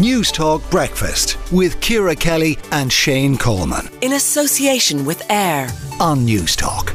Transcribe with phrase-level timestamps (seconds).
[0.00, 3.86] News Talk Breakfast with Ciara Kelly and Shane Coleman.
[4.00, 5.68] In association with AIR
[6.00, 6.94] on News Talk.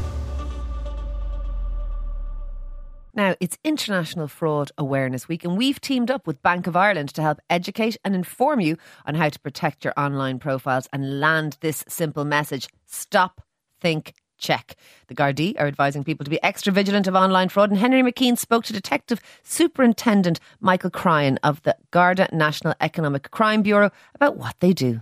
[3.14, 7.22] Now, it's International Fraud Awareness Week, and we've teamed up with Bank of Ireland to
[7.22, 8.76] help educate and inform you
[9.06, 13.40] on how to protect your online profiles and land this simple message stop,
[13.80, 14.76] think, check.
[15.08, 18.38] The Gardaí are advising people to be extra vigilant of online fraud, and Henry McKean
[18.38, 24.56] spoke to Detective Superintendent Michael Cryan of the Garda National Economic Crime Bureau about what
[24.60, 25.02] they do.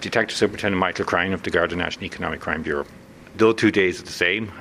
[0.00, 2.86] Detective Superintendent Michael Cryan of the Garda National Economic Crime Bureau.
[3.36, 4.52] Though two days are the same,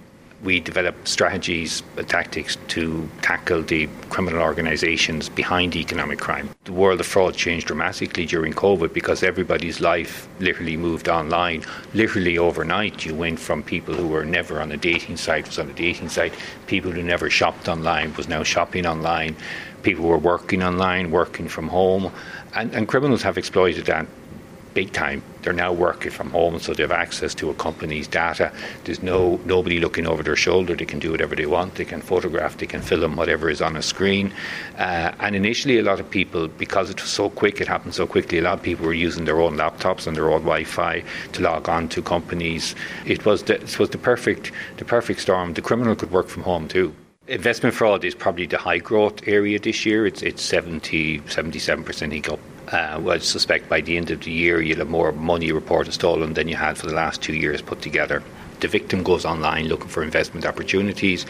[0.43, 6.49] we develop strategies and tactics to tackle the criminal organisations behind economic crime.
[6.63, 11.63] The world of fraud changed dramatically during COVID because everybody's life literally moved online.
[11.93, 15.69] Literally overnight, you went from people who were never on a dating site was on
[15.69, 16.33] a dating site,
[16.67, 19.35] people who never shopped online was now shopping online,
[19.83, 22.11] people were working online, working from home,
[22.55, 24.07] and, and criminals have exploited that
[24.73, 25.23] big time.
[25.41, 28.51] They're now working from home, so they have access to a company's data.
[28.83, 30.75] There's no nobody looking over their shoulder.
[30.75, 31.75] They can do whatever they want.
[31.75, 32.57] They can photograph.
[32.57, 34.33] They can film whatever is on a screen.
[34.77, 38.05] Uh, and initially, a lot of people, because it was so quick, it happened so
[38.05, 38.37] quickly.
[38.37, 41.67] A lot of people were using their own laptops and their own Wi-Fi to log
[41.67, 42.75] on to companies.
[43.05, 45.53] It was the, it was the perfect the perfect storm.
[45.53, 46.93] The criminal could work from home too.
[47.27, 50.05] Investment fraud is probably the high growth area this year.
[50.05, 54.61] It's it's 70, 77% up uh, well, I suspect by the end of the year
[54.61, 57.81] you'll have more money reported stolen than you had for the last two years put
[57.81, 58.23] together.
[58.59, 61.25] The victim goes online looking for investment opportunities,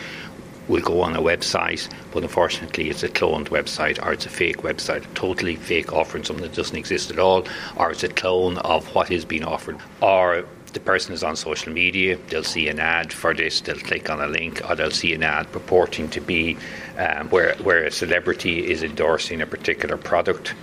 [0.68, 4.58] will go on a website, but unfortunately it's a cloned website or it's a fake
[4.58, 7.46] website, totally fake offering something that doesn't exist at all,
[7.78, 11.74] or it's a clone of what is being offered, or the person is on social
[11.74, 15.14] media, they'll see an ad for this, they'll click on a link, or they'll see
[15.14, 16.58] an ad purporting to be
[16.98, 20.54] um, where, where a celebrity is endorsing a particular product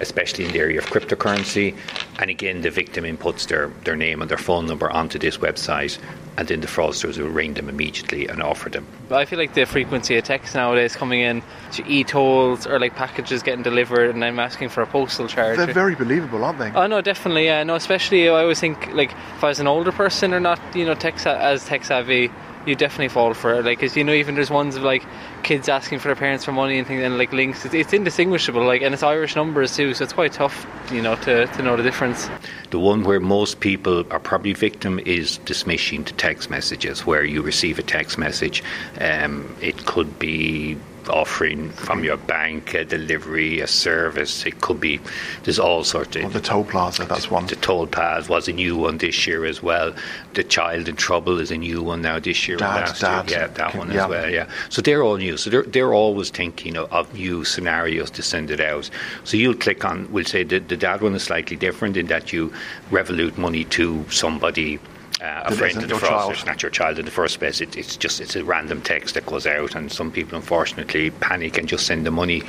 [0.00, 1.76] especially in the area of cryptocurrency.
[2.18, 5.98] And again, the victim inputs their, their name and their phone number onto this website,
[6.36, 8.86] and then the fraudsters will ring them immediately and offer them.
[9.10, 13.42] I feel like the frequency of texts nowadays coming in to e-tolls or like packages
[13.42, 15.58] getting delivered, and I'm asking for a postal charge.
[15.58, 16.72] They're very believable, aren't they?
[16.72, 17.46] Oh no, definitely.
[17.46, 20.60] Yeah, no, especially I always think like if I was an older person or not,
[20.74, 22.30] you know, tech as tech savvy
[22.66, 23.64] you definitely fall for it.
[23.64, 25.04] Like, cause you know, even there's ones of like
[25.42, 27.64] kids asking for their parents for money and things, and like links.
[27.64, 28.64] It's, it's indistinguishable.
[28.64, 31.76] Like, and it's Irish numbers too, so it's quite tough, you know, to, to know
[31.76, 32.28] the difference.
[32.70, 37.42] The one where most people are probably victim is dismissing to text messages, where you
[37.42, 38.62] receive a text message.
[39.00, 40.76] Um, it could be
[41.08, 44.46] offering from your bank a delivery, a service.
[44.46, 45.00] It could be
[45.42, 46.32] there's all sorts of.
[46.32, 47.46] the toll plaza, that's one.
[47.46, 49.94] The toll plaza was a new one this year as well.
[50.34, 52.56] The child in trouble is a new one now this year.
[52.56, 53.30] Dad, dad.
[53.30, 53.40] Year.
[53.40, 54.04] Yeah, that Can, one yeah.
[54.04, 54.30] as well.
[54.30, 54.50] Yeah.
[54.68, 55.36] So they're all new.
[55.36, 58.90] So they're they're always thinking of, of new scenarios to send it out.
[59.24, 60.10] So you'll click on.
[60.12, 62.52] We'll say the, the dad one is slightly different in that you
[62.90, 64.78] Revolut money to somebody
[65.20, 67.60] uh, a friend of the fraudster, not your child in the first place.
[67.60, 71.58] It, it's just it's a random text that goes out, and some people unfortunately panic
[71.58, 72.42] and just send the money.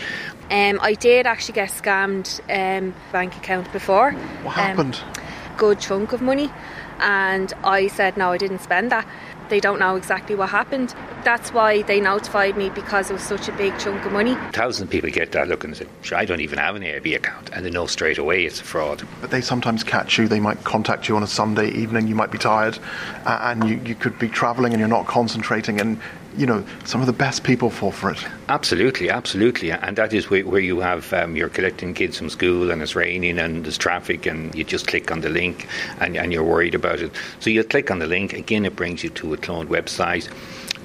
[0.50, 4.12] Um, I did actually get scammed um, bank account before.
[4.44, 5.00] What happened?
[5.03, 5.14] Um,
[5.58, 6.52] good chunk of money,
[7.00, 9.08] and I said no, I didn't spend that.
[9.50, 10.94] They don't know exactly what happened.
[11.23, 14.35] That's why they notified me because it was such a big chunk of money.
[14.53, 17.16] Thousands of people get that look and say, sure, I don't even have an AIB
[17.16, 17.50] account.
[17.51, 19.07] And they know straight away it's a fraud.
[19.22, 20.28] But they sometimes catch you.
[20.28, 22.07] They might contact you on a Sunday evening.
[22.07, 22.78] You might be tired
[23.25, 25.79] uh, and you, you could be travelling and you're not concentrating.
[25.79, 26.00] And
[26.38, 28.25] you know, some of the best people fall for it.
[28.50, 29.72] Absolutely, absolutely.
[29.72, 32.96] And that is where, where you have, um, you're collecting kids from school and it's
[32.96, 35.68] raining and there's traffic and you just click on the link
[36.00, 37.12] and, and you're worried about it.
[37.40, 40.29] So you click on the link, again, it brings you to a cloned website.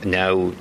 [0.02, 0.52] Now,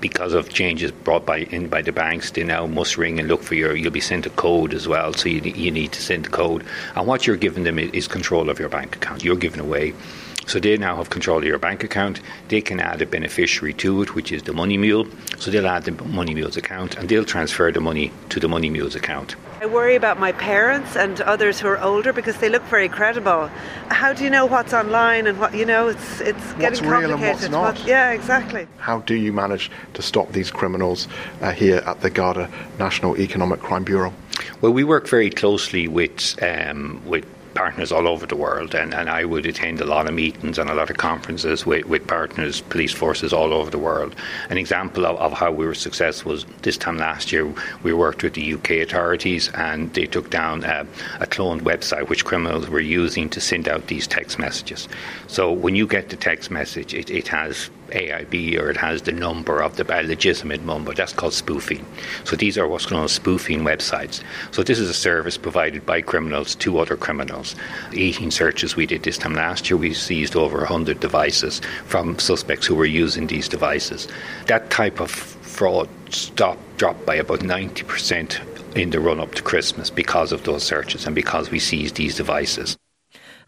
[0.00, 3.42] because of changes brought by in by the banks, they now must ring and look
[3.42, 3.76] for your.
[3.76, 6.64] You'll be sent a code as well, so you, you need to send the code.
[6.94, 9.22] And what you're giving them is control of your bank account.
[9.22, 9.92] You're giving away
[10.46, 12.20] so they now have control of your bank account.
[12.48, 15.06] They can add a beneficiary to it, which is the Money Mule.
[15.38, 18.70] So they'll add the Money Mule's account and they'll transfer the money to the Money
[18.70, 19.36] Mule's account.
[19.60, 23.48] I worry about my parents and others who are older because they look very credible.
[23.88, 25.88] How do you know what's online and what you know?
[25.88, 27.44] It's it's getting what's real complicated.
[27.44, 27.88] and what's not?
[27.88, 28.68] yeah, exactly.
[28.76, 31.08] How do you manage to stop these criminals
[31.40, 34.12] uh, here at the Garda National Economic Crime Bureau?
[34.60, 37.24] Well, we work very closely with um, with
[37.56, 40.68] partners all over the world, and, and I would attend a lot of meetings and
[40.68, 44.14] a lot of conferences with, with partners, police forces all over the world.
[44.50, 48.22] An example of, of how we were successful was this time last year we worked
[48.22, 50.86] with the UK authorities and they took down a,
[51.20, 54.88] a cloned website which criminals were using to send out these text messages.
[55.26, 59.12] So when you get the text message, it, it has AIB or it has the
[59.12, 60.94] number of the legitimate number.
[60.94, 61.84] That's called spoofing.
[62.24, 64.22] So these are what's known as spoofing websites.
[64.50, 67.54] So this is a service provided by criminals to other criminals.
[67.92, 69.76] 18 searches we did this time last year.
[69.76, 74.08] We seized over 100 devices from suspects who were using these devices.
[74.46, 79.88] That type of fraud stopped, dropped by about 90% in the run up to Christmas
[79.88, 82.76] because of those searches and because we seized these devices.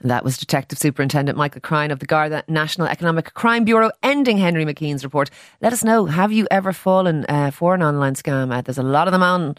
[0.01, 4.39] And that was Detective Superintendent Michael Cryan of the Garda National Economic Crime Bureau ending
[4.39, 5.31] Henry McKean's report.
[5.61, 8.55] Let us know, have you ever fallen uh, for an online scam?
[8.55, 9.57] Uh, there's a lot of them on.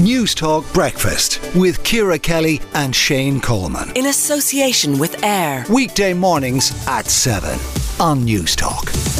[0.00, 3.92] News Talk Breakfast with Ciara Kelly and Shane Coleman.
[3.94, 5.64] In association with AIR.
[5.70, 7.50] Weekday mornings at 7
[8.00, 9.13] on Newstalk.